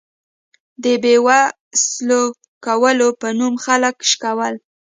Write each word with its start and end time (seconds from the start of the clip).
د 0.83 0.85
بې 1.03 1.15
وسلو 1.25 2.21
کولو 2.65 3.07
په 3.21 3.27
نوم 3.39 3.53
خلک 3.65 3.95
شکول. 4.11 4.53